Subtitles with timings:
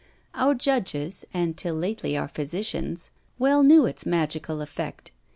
[0.33, 5.11] Our judges, and till lately our physicians, well knew its magical effect.